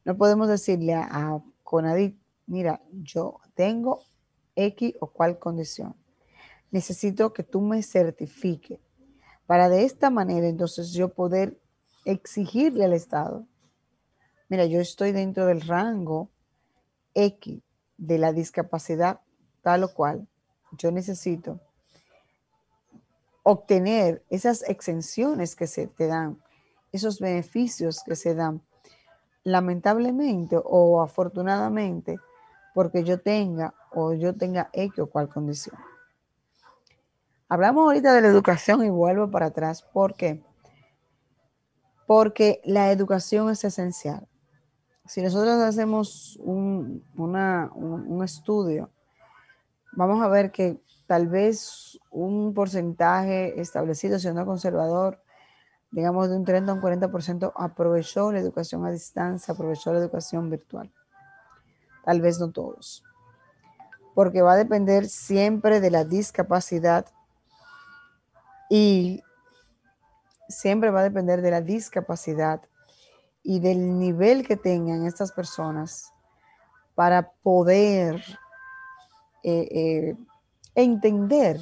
[0.05, 2.19] No podemos decirle a, Conadit,
[2.49, 4.01] mira, yo tengo
[4.57, 5.95] X o cual condición.
[6.73, 8.81] Necesito que tú me certifique
[9.47, 11.57] para de esta manera entonces yo poder
[12.05, 13.47] exigirle al Estado,
[14.49, 16.31] mira, yo estoy dentro del rango
[17.15, 17.63] X
[17.99, 19.21] de la discapacidad
[19.63, 20.27] tal o cual,
[20.73, 21.61] yo necesito
[23.43, 26.43] obtener esas exenciones que se te dan,
[26.93, 28.61] esos beneficios que se dan,
[29.45, 32.19] lamentablemente o afortunadamente,
[32.75, 35.77] porque yo tenga o yo tenga X o cual condición.
[37.49, 39.83] Hablamos ahorita de la educación y vuelvo para atrás.
[39.83, 40.43] ¿Por qué?
[42.07, 44.27] Porque la educación es esencial.
[45.09, 48.91] Si nosotros hacemos un, un estudio,
[49.93, 55.23] vamos a ver que tal vez un porcentaje establecido, siendo conservador,
[55.91, 60.51] digamos de un 30 a un 40%, aprovechó la educación a distancia, aprovechó la educación
[60.51, 60.93] virtual.
[62.05, 63.05] Tal vez no todos.
[64.15, 67.07] Porque va a depender siempre de la discapacidad
[68.69, 69.23] y
[70.49, 72.63] siempre va a depender de la discapacidad
[73.47, 76.13] y del nivel que tengan estas personas
[76.97, 78.17] para poder
[79.45, 80.17] eh, eh,
[80.75, 81.61] entender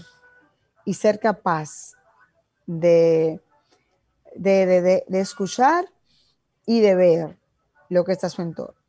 [0.86, 1.92] y ser capaz
[2.66, 3.42] de,
[4.34, 5.84] de, escuchar
[6.64, 7.38] y de ver
[7.90, 8.80] lo que está su entorno.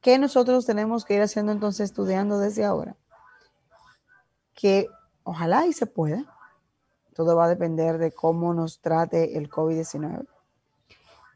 [0.00, 2.96] ¿Qué nosotros tenemos que ir haciendo entonces estudiando desde ahora?
[4.54, 4.86] Que
[5.22, 6.34] ojalá y se pueda
[7.14, 10.26] todo va a depender de cómo nos trate el COVID-19.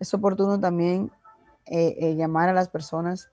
[0.05, 1.11] Es oportuno también
[1.64, 3.31] eh, eh, llamar a las personas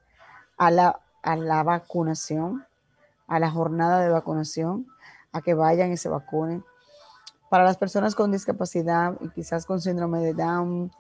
[0.55, 2.65] a la, a la vacunación,
[3.27, 4.87] a la jornada de vacunación,
[5.33, 6.63] a que vayan y se vacunen.
[7.49, 10.93] Para las personas con discapacidad y quizás con síndrome de Down,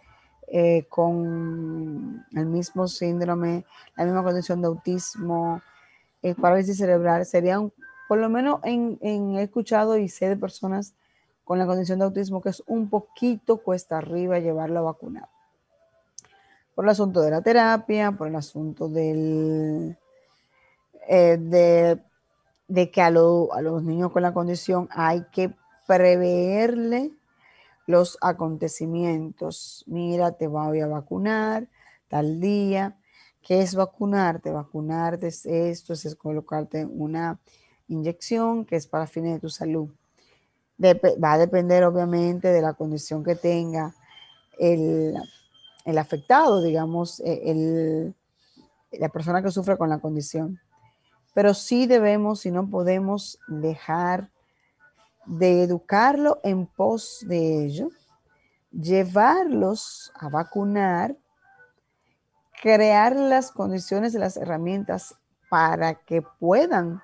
[0.47, 5.61] eh, con el mismo síndrome, la misma condición de autismo,
[6.41, 7.71] parálisis cerebral, serían,
[8.09, 10.95] por lo menos en, en, he escuchado y sé de personas
[11.45, 15.30] con la condición de autismo que es un poquito cuesta arriba llevarlo a vacunar.
[16.81, 19.95] Por el asunto de la terapia, por el asunto del,
[21.07, 21.37] eh,
[22.67, 25.53] de, que a, a los niños con la condición hay que
[25.85, 27.11] preverle
[27.85, 29.83] los acontecimientos.
[29.85, 31.67] Mira, te voy a vacunar
[32.07, 32.97] tal día.
[33.43, 34.49] ¿Qué es vacunarte?
[34.49, 37.39] Vacunarte es esto, es colocarte una
[37.89, 39.91] inyección que es para fines de tu salud
[40.83, 43.93] va a depender obviamente de la condición que tenga
[44.57, 45.15] el,
[45.97, 48.13] afectado, digamos, e,
[48.91, 50.59] la persona que sufre con la condición.
[51.33, 54.29] Pero sí debemos y no podemos dejar
[55.25, 57.89] de educarlo en pos de ello,
[58.71, 61.15] llevarlos a vacunar,
[62.61, 65.15] crear las condiciones y las herramientas
[65.49, 67.01] para que puedan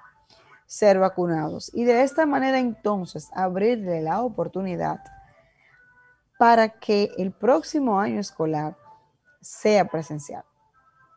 [0.66, 1.72] ser vacunados.
[1.74, 5.00] Y de esta manera entonces abrirle la oportunidad
[6.38, 8.78] para que el próximo año escolar
[9.42, 10.44] sea presencial.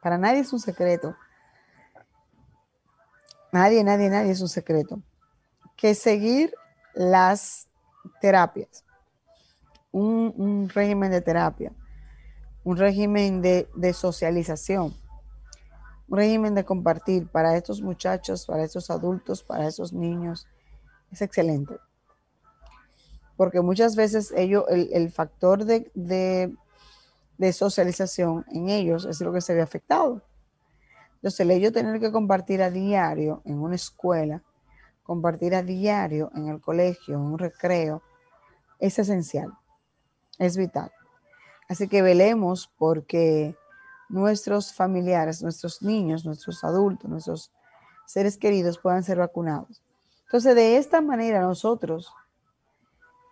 [0.02, 1.14] Para nadie es un secreto.
[3.52, 5.02] Nadie, nadie, nadie es un secreto.
[5.76, 6.54] Que seguir
[6.94, 7.68] las
[8.20, 8.84] terapias,
[9.92, 11.72] un, régimen de terapia,
[12.64, 14.94] un régimen de, socialización,
[16.08, 20.46] un régimen de compartir para estos muchachos, para estos adultos, para esos niños,
[21.10, 21.76] es excelente.
[23.40, 29.54] Porque muchas veces ellos, el, factor de, de, socialización en ellos es lo que se
[29.54, 30.20] ve afectado.
[31.14, 34.42] Entonces, el ellos tener que compartir a diario en una escuela,
[35.02, 38.02] compartir a diario en el colegio, en un recreo,
[38.78, 39.54] es esencial,
[40.38, 40.92] es vital.
[41.66, 43.56] Así que velemos porque
[44.10, 47.50] nuestros familiares, nuestros niños, nuestros adultos, nuestros
[48.04, 49.82] seres queridos puedan ser vacunados.
[50.26, 52.12] Entonces, de esta manera nosotros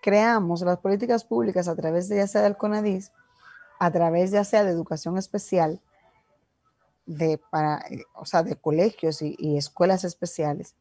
[0.02, 3.12] creamos las políticas públicas a través de ya sea del CONADIS,
[3.78, 5.80] a través ya sea de educación especial,
[7.06, 7.84] de, para,
[8.14, 10.74] o sea, de colegios y, y escuelas especiales,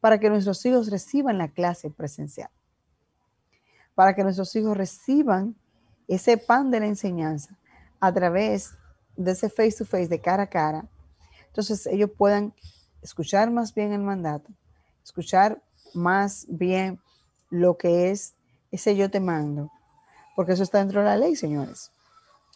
[0.00, 2.50] para que nuestros hijos reciban la clase presencial,
[3.94, 5.56] para que nuestros hijos reciban
[6.08, 7.56] ese pan de la enseñanza
[8.00, 8.74] a través
[9.16, 10.88] de ese face to face, de cara a cara,
[11.46, 12.54] entonces ellos puedan
[13.02, 14.50] escuchar más bien el mandato,
[15.02, 15.62] escuchar
[15.94, 17.00] más bien
[17.50, 18.34] lo que es
[18.70, 19.70] ese yo te mando,
[20.36, 21.92] porque eso está dentro de la ley, señores.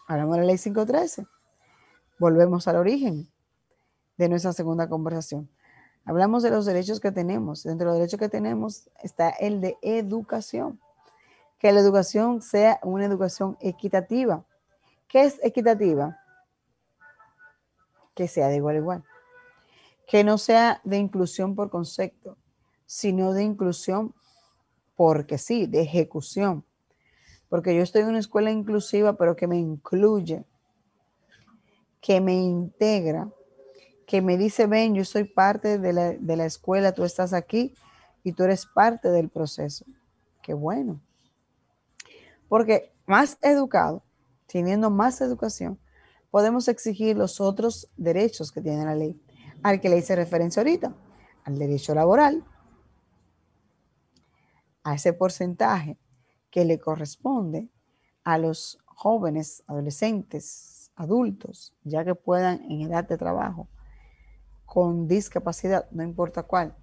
[0.07, 1.27] Hablamos de la ley 513.
[2.19, 3.29] Volvemos al origen.
[4.17, 5.51] de nuestra segunda conversación.
[6.05, 7.65] Hablamos de los derechos que tenemos.
[7.65, 10.81] Dentro de los derechos que tenemos está el de educación.
[11.59, 14.45] Que la educación sea una educación equitativa.
[15.09, 16.17] ¿Qué es equitativa?
[18.15, 19.05] Que sea de igual a igual.
[20.07, 22.37] Que no sea de inclusión por concepto,
[22.87, 24.15] sino de inclusión
[24.97, 26.65] porque sí, de ejecución.
[27.49, 30.45] Porque yo estoy en una escuela inclusiva, pero que me incluye,
[32.01, 33.31] que me integra,
[34.07, 37.75] que me dice, ven, yo soy parte de la, de la escuela, tú estás aquí
[38.23, 39.85] y tú eres parte del proceso.
[40.43, 41.01] Qué bueno.
[42.49, 44.03] Porque más educado,
[44.47, 45.79] teniendo más educación,
[46.31, 49.21] podemos exigir los otros derechos que tiene la ley,
[49.63, 50.95] al que le hice referencia ahorita,
[51.45, 52.45] al derecho laboral,
[54.85, 55.99] a ese porcentaje
[56.51, 57.69] que le corresponde
[58.23, 63.69] a los jóvenes, adolescentes, adultos, ya que puedan en edad de trabajo,
[64.65, 66.77] con discapacidad, no importa cuál,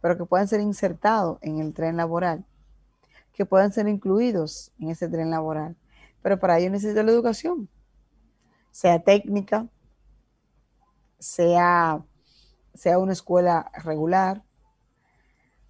[0.00, 2.44] pero que puedan ser insertados en el tren laboral,
[3.32, 5.76] que puedan ser incluidos en ese tren laboral.
[6.22, 7.68] Pero para ello necesita la educación,
[8.70, 9.68] sea técnica,
[11.18, 12.04] sea,
[12.74, 14.44] sea una escuela regular.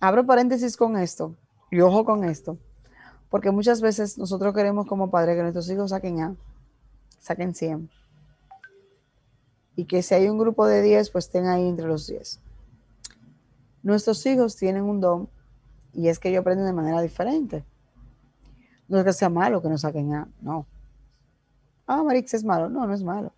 [0.01, 1.37] Abro paréntesis con esto,
[1.75, 2.57] y ojo con esto,
[3.31, 6.37] porque muchas veces nosotros queremos como padres que nuestros hijos saquen A,
[7.19, 7.91] saquen 100.
[9.75, 12.39] Y que si hay un grupo de 10, pues estén ahí entre los 10.
[13.83, 15.29] Nuestros hijos tienen un don
[15.93, 17.65] y es que ellos aprenden de manera diferente.
[18.87, 20.67] No es que sea malo que no saquen A, no.
[21.89, 22.69] Ah, Marix es malo.
[22.69, 23.33] No, no es malo.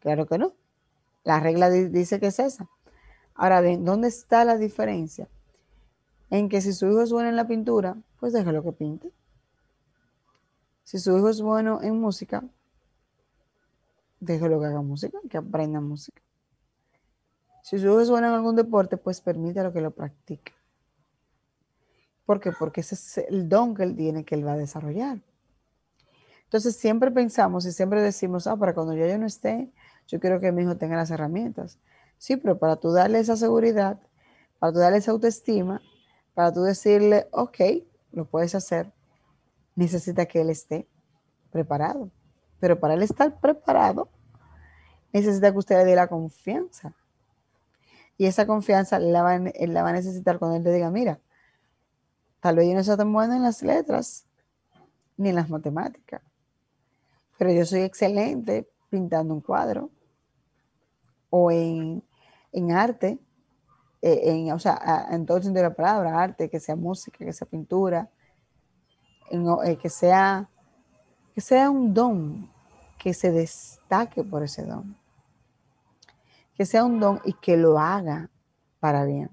[0.00, 0.52] Claro que no.
[1.22, 2.68] La regla dice que es esa.
[3.36, 5.28] Ahora bien, ¿dónde está la diferencia?
[6.34, 9.12] En que si su hijo es bueno en la pintura, pues déjalo que pinte.
[10.82, 12.42] Si su hijo es bueno en música,
[14.18, 16.20] déjelo que haga música, que aprenda música.
[17.62, 20.52] Si su hijo es bueno en algún deporte, pues permítalo que lo practique.
[22.26, 22.50] ¿Por qué?
[22.50, 25.20] Porque ese es el don que él tiene, que él va a desarrollar.
[26.42, 29.72] Entonces siempre pensamos y siempre decimos, ah, para cuando yo ya no esté,
[30.08, 31.78] yo quiero que mi hijo tenga las herramientas.
[32.18, 34.00] Sí, pero para tú darle esa seguridad,
[34.58, 35.80] para tú darle esa autoestima,
[36.34, 37.58] para tú decirle, ok,
[38.12, 38.92] lo puedes hacer,
[39.76, 40.86] necesita que él esté
[41.50, 42.10] preparado.
[42.60, 44.08] Pero para él estar preparado,
[45.12, 46.94] necesita que usted le dé la confianza.
[48.16, 51.20] Y esa confianza la va, él va a necesitar cuando él le diga, mira,
[52.40, 54.26] tal vez yo no sea tan bueno en las letras
[55.16, 56.20] ni en las matemáticas,
[57.38, 59.90] pero yo soy excelente pintando un cuadro
[61.30, 62.02] o en,
[62.52, 63.18] en arte
[64.06, 67.24] eh, en, o sea, en todo el sentido de la palabra, arte, que sea música,
[67.24, 68.10] que sea pintura,
[69.30, 70.50] eh, que, sea,
[71.34, 72.50] que sea un don,
[72.98, 74.94] que se destaque por ese don.
[76.54, 78.28] Que sea un don y que lo haga
[78.78, 79.30] para bien.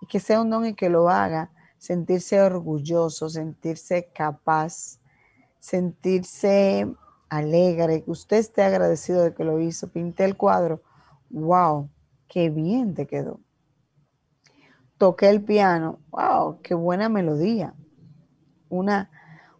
[0.00, 4.98] Y que sea un don y que lo haga sentirse orgulloso, sentirse capaz,
[5.60, 6.92] sentirse
[7.28, 9.86] alegre, que usted esté agradecido de que lo hizo.
[9.86, 10.82] Pinté el cuadro.
[11.30, 11.90] ¡Wow!
[12.28, 13.40] Qué bien te quedó.
[14.98, 17.74] Toqué el piano, wow, qué buena melodía.
[18.68, 19.10] Una,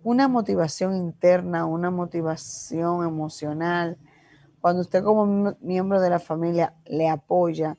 [0.02, 3.98] una motivación interna, una motivación emocional.
[4.60, 7.76] Cuando usted como miembro de la familia le apoya,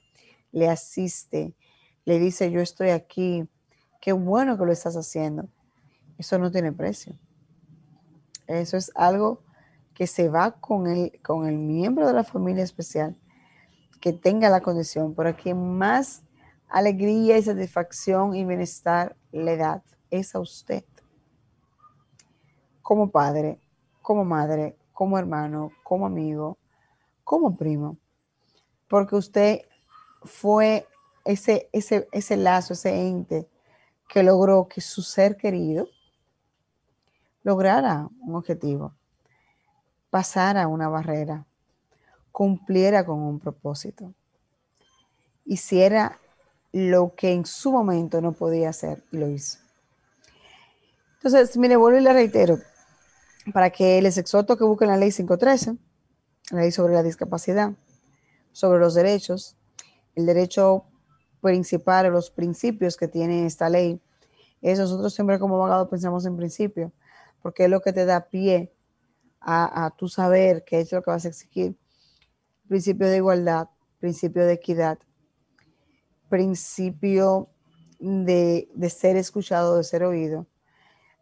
[0.51, 1.55] le asiste,
[2.05, 3.47] le dice, yo estoy aquí,
[3.99, 5.49] qué bueno que lo estás haciendo.
[6.17, 7.17] Eso no tiene precio.
[8.45, 9.43] Eso es algo
[9.93, 13.17] que se va con el, con el miembro de la familia especial
[13.99, 16.23] que tenga la condición, pero quien más
[16.69, 20.83] alegría y satisfacción y bienestar le da es a usted.
[22.81, 23.59] Como padre,
[24.01, 26.57] como madre, como hermano, como amigo,
[27.23, 27.97] como primo.
[28.87, 29.61] Porque usted
[30.23, 30.87] fue
[31.25, 33.47] ese, ese, ese lazo, ese ente
[34.07, 35.87] que logró que su ser querido
[37.43, 38.93] lograra un objetivo,
[40.09, 41.45] pasara una barrera,
[42.37, 44.13] cumpliera con un propósito.
[45.43, 46.19] Hiciera
[46.71, 49.57] lo que en su momento no podía hacer y lo hizo.
[51.15, 52.59] Entonces, mire, vuelvo y le reitero,
[53.51, 55.77] para que les exhorto que busquen la ley 513,
[56.51, 57.71] la ley sobre la discapacidad,
[58.51, 59.57] sobre los derechos,
[60.13, 60.85] el derecho
[61.41, 63.99] principal los principios que tiene esta ley.
[64.61, 66.91] Es nosotros siempre como abogados pensamos en principio,
[67.41, 68.71] porque es lo que te da pie
[69.41, 71.75] a, a tu saber qué es lo que vas a exigir
[72.67, 74.99] principio de igualdad, principio de equidad,
[76.29, 77.49] principio
[77.99, 80.47] de, ser escuchado, de ser oído,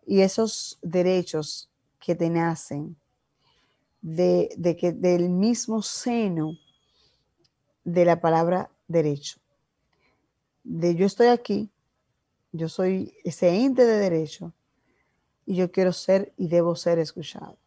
[0.05, 1.69] y esos derechos
[1.99, 2.95] que te nacen
[4.01, 6.57] de, que del mismo seno
[7.83, 9.39] de la palabra derecho.
[10.63, 11.71] De yo estoy aquí,
[12.51, 14.53] yo soy ese ente de derecho
[15.45, 17.57] y yo quiero ser y debo ser escuchado.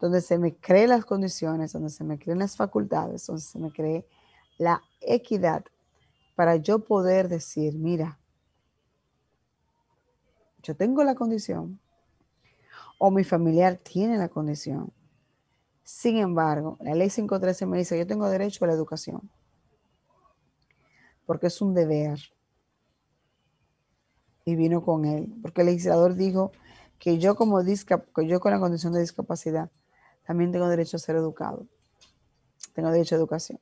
[0.00, 3.70] Donde se me creen las condiciones, donde se me creen las facultades, donde se me
[3.70, 4.06] cree
[4.58, 5.64] la equidad
[6.34, 8.18] para yo poder decir, mira,
[10.62, 11.78] yo tengo la condición
[12.98, 14.92] o mi familiar tiene la condición.
[15.82, 19.30] Sin embargo, la ley 513 me dice, yo tengo derecho a la educación,
[21.26, 22.18] porque es un deber.
[24.46, 26.52] Y vino con él, porque el legislador dijo
[26.98, 29.70] que yo como que yo con la condición de discapacidad
[30.26, 31.66] también tengo derecho a ser educado.
[32.72, 33.60] Tengo derecho a educación.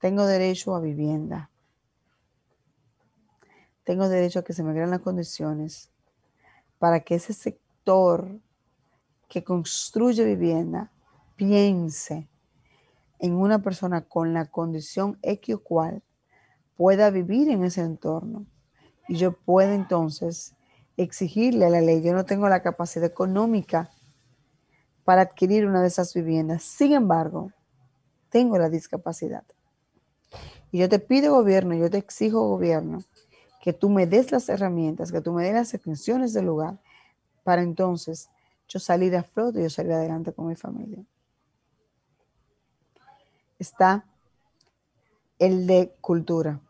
[0.00, 1.50] Tengo derecho a vivienda.
[3.84, 5.90] Tengo derecho a que se me crean las condiciones
[6.78, 8.40] para que ese sector
[9.28, 10.90] que construye vivienda
[11.36, 12.28] piense
[13.18, 16.02] en una persona con la condición X o cual
[16.76, 18.46] pueda vivir en ese entorno.
[19.08, 20.54] Y yo puedo entonces
[20.96, 23.90] exigirle a la ley, yo no tengo la capacidad económica
[25.04, 26.62] para adquirir una de esas viviendas.
[26.62, 27.52] Sin embargo,
[28.28, 29.44] tengo la discapacidad.
[30.70, 33.00] Y yo te pido gobierno, yo te exijo gobierno,
[33.60, 36.78] que tú me des las herramientas, que tú me des las extensiones del lugar
[37.44, 38.30] para entonces
[38.68, 41.04] yo salir a flote y yo salir adelante con mi familia.
[43.58, 44.06] Está
[45.38, 46.60] el de cultura.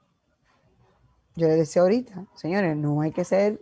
[1.37, 3.61] Yo le decía ahorita, señores, no hay que ser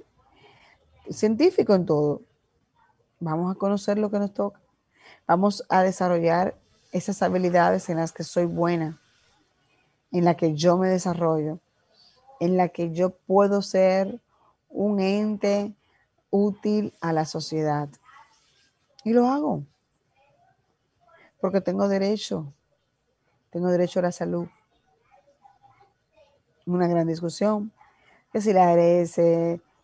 [1.10, 2.22] científico en todo.
[3.20, 4.59] Vamos a conocer lo que nos toca.
[5.26, 6.56] Vamos a desarrollar
[6.92, 9.00] esas habilidades en las que soy buena,
[10.12, 11.60] en la que yo me desarrollo,
[12.40, 14.20] en la que yo puedo ser
[14.68, 15.74] un ente
[16.30, 17.88] útil a la sociedad.
[19.04, 19.64] Y lo hago.
[21.40, 22.52] Porque tengo derecho.
[23.50, 24.48] Tengo derecho a la salud.
[26.66, 27.72] Una gran discusión.
[28.32, 29.16] Que si la ARS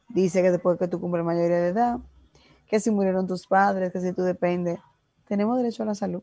[0.09, 1.99] dice que después que tú cumples mayoría de edad,
[2.69, 4.79] que si murieron tus padres, que si tú dependes,
[5.27, 6.23] tenemos derecho a la salud.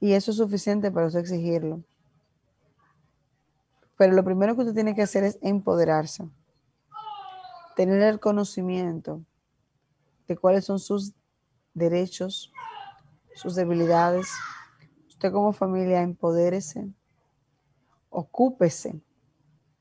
[0.00, 1.82] Y eso es suficiente para eso exigirlo.
[3.96, 6.26] Pero lo primero que usted tiene que hacer es empoderarse,
[7.76, 9.22] tener el conocimiento
[10.26, 11.12] de cuáles son sus
[11.74, 12.50] derechos,
[13.34, 14.28] sus debilidades.
[15.08, 16.88] Usted como familia empodérese,
[18.08, 19.02] ocúpese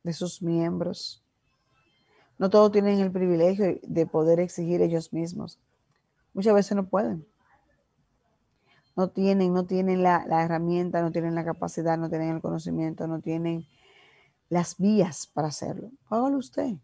[0.04, 1.24] de sus miembros.
[2.38, 5.60] No todos tienen el privilegio de poder exigir ellos mismos.
[6.34, 7.26] Muchas veces no pueden.
[8.96, 13.08] No tienen, no tienen la, la herramienta, no tienen la capacidad, no tienen el conocimiento,
[13.08, 13.66] no tienen
[14.50, 15.92] las vías para hacerlo.
[16.10, 16.76] Hágalo usted.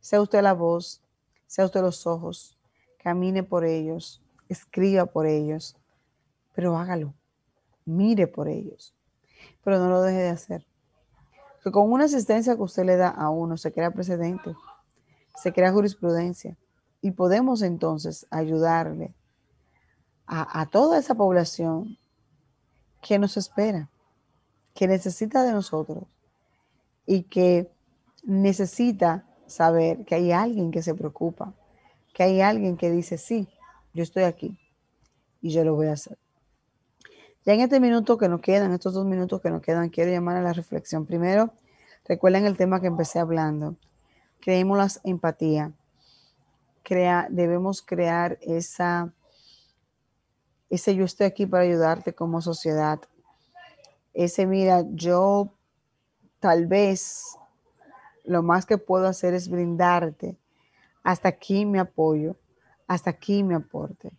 [0.00, 1.02] Sea usted la voz,
[1.46, 2.58] sea usted los ojos,
[2.98, 5.76] camine por ellos, escriba por ellos,
[6.54, 7.14] pero hágalo.
[7.84, 8.94] Mire por ellos,
[9.62, 10.66] pero no lo deje de hacer.
[11.62, 14.54] Que con una asistencia que usted le da a uno se crea precedente,
[15.36, 16.56] se crea jurisprudencia
[17.00, 19.14] y podemos entonces ayudarle
[20.26, 21.96] a, toda esa población
[23.00, 23.88] que nos espera,
[24.74, 26.04] que necesita de nosotros
[27.06, 27.70] y que
[28.24, 31.54] necesita saber que hay alguien que se preocupa,
[32.12, 33.48] que hay alguien que dice, sí,
[33.94, 34.58] yo estoy aquí
[35.40, 36.18] y yo lo voy a hacer.
[37.44, 40.36] Ya en este minuto que nos quedan, estos dos minutos que nos quedan, quiero llamar
[40.36, 41.06] a la reflexión.
[41.06, 41.52] Primero,
[42.04, 43.76] recuerden el tema que empecé hablando.
[44.40, 45.72] Creemos la empatía.
[46.86, 49.12] Crea, debemos crear esa,
[50.70, 53.00] ese yo estoy aquí para ayudarte como sociedad.
[54.14, 55.52] Ese, mira, yo
[56.38, 57.24] tal vez
[58.22, 60.38] lo más que puedo hacer es brindarte.
[61.02, 62.36] Hasta aquí mi apoyo,
[62.86, 64.12] hasta aquí mi aporte.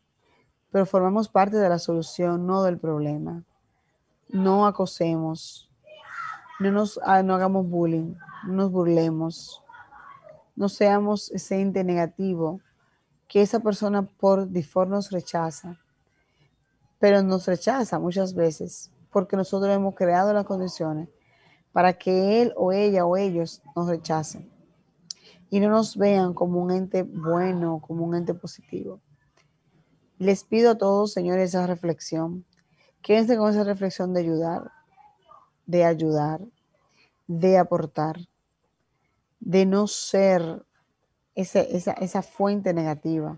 [0.69, 3.45] Pero formamos parte de la solución, no del problema.
[4.27, 5.71] No acosemos,
[6.59, 8.15] no, nos, ah, no hagamos bullying,
[8.45, 9.63] no nos burlemos,
[10.57, 12.59] no seamos ese ente negativo
[13.27, 15.79] que esa persona por default nos rechaza.
[16.99, 21.09] Pero nos rechaza muchas veces porque nosotros hemos creado las condiciones
[21.71, 24.49] para que él o ella o ellos nos rechacen
[25.51, 28.99] y no nos vean como un ente bueno, como un ente positivo.
[30.17, 32.45] Les pido a todos, señores, esa reflexión.
[33.03, 34.71] Quédense con esa reflexión de ayudar,
[35.67, 36.41] de ayudar,
[37.27, 38.17] de aportar,
[39.39, 40.65] de no ser
[41.35, 43.37] esa, esa fuente negativa.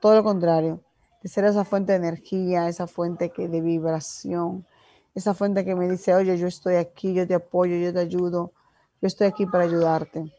[0.00, 0.82] Todo lo contrario,
[1.22, 4.66] de ser esa fuente de energía, esa fuente que, de vibración,
[5.14, 8.52] esa fuente que me dice, oye, yo estoy aquí, yo te apoyo, yo te ayudo,
[9.00, 10.32] yo estoy aquí para ayudarte.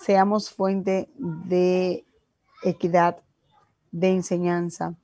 [0.00, 2.04] Seamos fuente de
[2.62, 3.18] equidad,
[3.90, 4.94] de enseñanza,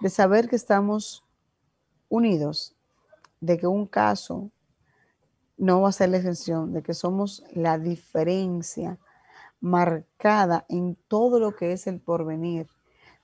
[0.00, 1.24] de saber que estamos
[2.08, 2.76] unidos
[3.40, 4.50] de que un caso
[5.56, 8.98] no va a ser la excepción, de que somos la diferencia
[9.60, 12.66] marcada en todo lo que es el porvenir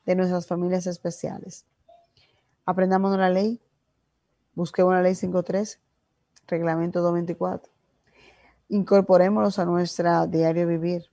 [0.06, 1.66] de nuestras familias especiales.
[2.64, 3.60] Aprendamos la ley,
[4.54, 5.80] busquemos la ley 53,
[6.46, 7.72] reglamento 224,
[8.68, 11.10] incorporémoslos a nuestra diario vivir,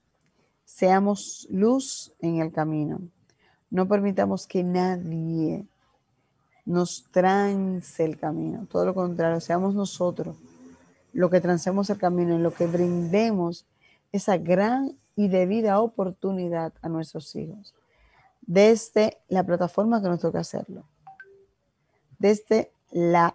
[0.63, 3.01] seamos luz en el camino,
[3.69, 5.67] no permitamos que nadie
[6.65, 8.65] nos trance el camino.
[8.69, 10.37] Todo lo contrario, seamos nosotros
[11.15, 13.65] lo que trancemos el camino, en lo que brindemos
[14.11, 17.73] esa gran y debida oportunidad a nuestros hijos.
[18.41, 20.83] Desde la plataforma que nos toca hacerlo.
[22.19, 22.73] Desde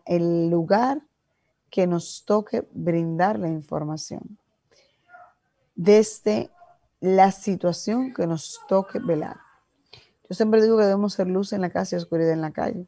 [0.05, 1.01] el lugar
[1.71, 4.37] que nos toque brindar la información.
[5.75, 6.51] Desde
[7.01, 9.39] la situación que nos toque velar.
[10.29, 12.87] Yo siempre digo que debemos ser luz en la casa y oscuridad en la calle.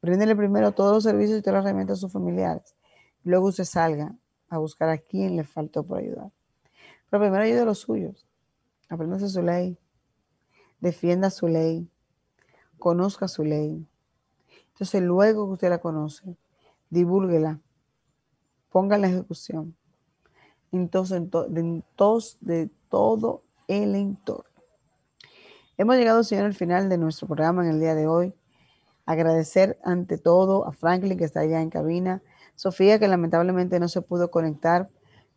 [0.00, 2.76] Bríndele primero todos los servicios y todas las herramientas a sus familiares.
[3.24, 4.14] Luego usted salga
[4.48, 6.30] a buscar a quien le faltó por ayudar.
[7.10, 8.26] Pero primero ayude a los suyos.
[8.88, 9.78] Apréndase su ley.
[10.80, 11.88] Defienda su ley.
[12.78, 13.86] Conozca su ley.
[14.68, 16.36] Entonces, luego que usted la conoce,
[16.90, 17.60] divúlguela.
[18.70, 19.76] Ponga la ejecución.
[20.72, 21.30] Entonces, en,
[22.40, 24.50] de todo el entorno.
[25.76, 28.34] Hemos llegado, Señor, al final de nuestro programa en el día de hoy.
[29.06, 32.22] Agradecer ante todo a Franklin que está allá en cabina,
[32.54, 34.88] Sofía que lamentablemente no se pudo conectar.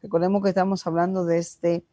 [0.02, 1.86] Recordemos que estamos hablando de este,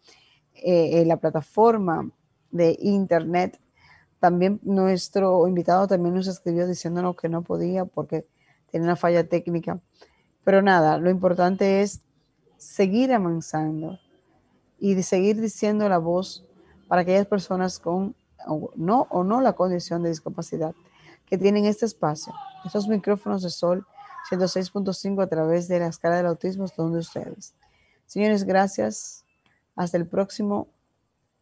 [0.54, 2.10] eh, la plataforma
[2.50, 3.60] de internet.
[4.20, 8.26] También nuestro invitado también nos escribió diciéndonos que no podía porque
[8.70, 9.80] tiene una falla técnica.
[10.44, 12.02] Pero nada, lo importante es
[12.56, 13.98] seguir avanzando
[14.78, 16.46] y seguir diciendo la voz
[16.88, 18.14] para aquellas personas con
[18.76, 20.74] no o no la condición de discapacidad
[21.26, 23.86] que tienen este espacio, estos micrófonos de sol
[24.30, 27.54] 106.5 a través de la escala del autismo donde ustedes.
[28.06, 29.24] Señores, gracias.
[29.76, 30.68] Hasta el próximo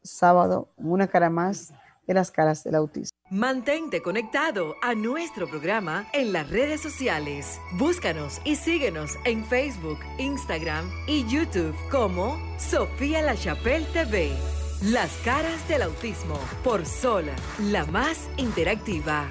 [0.02, 1.72] sábado, una cara más
[2.06, 3.16] de las caras del autismo.
[3.30, 7.58] Mantente conectado a nuestro programa en las redes sociales.
[7.78, 14.32] Búscanos y síguenos en Facebook, Instagram y YouTube como Sofía La Chapelle TV.
[14.82, 17.26] Las caras del autismo por Sol,
[17.60, 19.28] la más interactiva.